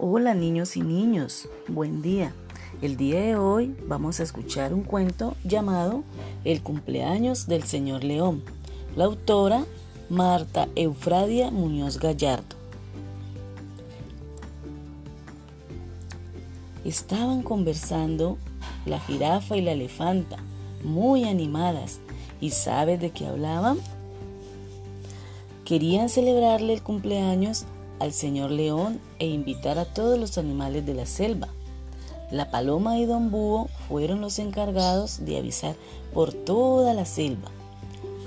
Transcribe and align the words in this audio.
Hola 0.00 0.32
niños 0.32 0.76
y 0.76 0.82
niños, 0.82 1.48
buen 1.66 2.02
día. 2.02 2.32
El 2.82 2.96
día 2.96 3.20
de 3.20 3.34
hoy 3.34 3.74
vamos 3.88 4.20
a 4.20 4.22
escuchar 4.22 4.72
un 4.72 4.84
cuento 4.84 5.34
llamado 5.42 6.04
El 6.44 6.62
cumpleaños 6.62 7.48
del 7.48 7.64
señor 7.64 8.04
León. 8.04 8.44
La 8.94 9.06
autora 9.06 9.64
Marta 10.08 10.68
Eufradia 10.76 11.50
Muñoz 11.50 11.98
Gallardo. 11.98 12.54
Estaban 16.84 17.42
conversando 17.42 18.38
la 18.86 19.00
jirafa 19.00 19.56
y 19.56 19.62
la 19.62 19.72
elefanta, 19.72 20.36
muy 20.84 21.24
animadas. 21.24 21.98
¿Y 22.40 22.50
sabes 22.50 23.00
de 23.00 23.10
qué 23.10 23.26
hablaban? 23.26 23.78
Querían 25.64 26.08
celebrarle 26.08 26.74
el 26.74 26.84
cumpleaños 26.84 27.66
al 28.00 28.12
señor 28.12 28.50
león 28.50 29.00
e 29.18 29.26
invitar 29.26 29.78
a 29.78 29.84
todos 29.84 30.18
los 30.18 30.38
animales 30.38 30.86
de 30.86 30.94
la 30.94 31.06
selva. 31.06 31.48
La 32.30 32.50
paloma 32.50 32.98
y 32.98 33.06
don 33.06 33.30
Búho 33.30 33.68
fueron 33.88 34.20
los 34.20 34.38
encargados 34.38 35.24
de 35.24 35.38
avisar 35.38 35.76
por 36.12 36.32
toda 36.32 36.92
la 36.94 37.06
selva. 37.06 37.48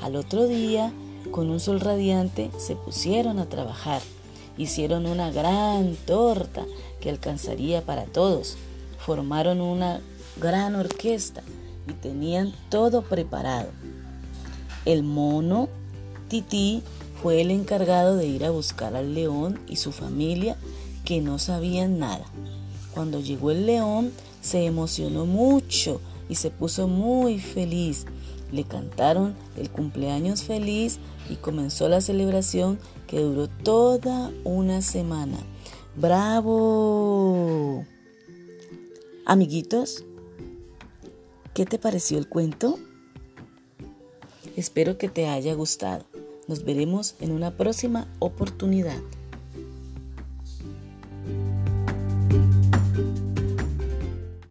Al 0.01 0.15
otro 0.15 0.47
día, 0.47 0.91
con 1.29 1.49
un 1.49 1.59
sol 1.59 1.79
radiante, 1.79 2.49
se 2.57 2.75
pusieron 2.75 3.37
a 3.37 3.45
trabajar. 3.45 4.01
Hicieron 4.57 5.05
una 5.05 5.31
gran 5.31 5.95
torta 5.95 6.65
que 6.99 7.09
alcanzaría 7.09 7.83
para 7.85 8.05
todos. 8.05 8.57
Formaron 8.97 9.61
una 9.61 10.01
gran 10.37 10.75
orquesta 10.75 11.43
y 11.87 11.93
tenían 11.93 12.53
todo 12.69 13.03
preparado. 13.03 13.69
El 14.85 15.03
mono, 15.03 15.69
Tití, 16.27 16.81
fue 17.21 17.41
el 17.41 17.51
encargado 17.51 18.15
de 18.15 18.25
ir 18.25 18.45
a 18.45 18.51
buscar 18.51 18.95
al 18.95 19.13
león 19.13 19.59
y 19.67 19.75
su 19.75 19.91
familia 19.91 20.57
que 21.05 21.21
no 21.21 21.37
sabían 21.39 21.99
nada. 21.99 22.25
Cuando 22.93 23.19
llegó 23.19 23.51
el 23.51 23.65
león 23.65 24.11
se 24.41 24.65
emocionó 24.65 25.25
mucho 25.25 26.01
y 26.29 26.35
se 26.35 26.49
puso 26.49 26.87
muy 26.87 27.39
feliz. 27.39 28.05
Le 28.51 28.63
cantaron 28.63 29.35
el 29.57 29.69
cumpleaños 29.69 30.43
feliz 30.43 30.99
y 31.29 31.35
comenzó 31.35 31.87
la 31.89 32.01
celebración 32.01 32.79
que 33.07 33.19
duró 33.19 33.47
toda 33.47 34.31
una 34.43 34.81
semana. 34.81 35.37
¡Bravo! 35.95 37.85
Amiguitos, 39.25 40.03
¿qué 41.53 41.65
te 41.65 41.77
pareció 41.77 42.17
el 42.17 42.27
cuento? 42.27 42.79
Espero 44.57 44.97
que 44.97 45.07
te 45.07 45.27
haya 45.27 45.53
gustado. 45.53 46.10
Nos 46.51 46.65
veremos 46.65 47.15
en 47.21 47.31
una 47.31 47.55
próxima 47.55 48.09
oportunidad. 48.19 48.97